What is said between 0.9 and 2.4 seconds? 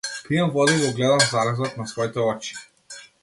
гледам залезот на своите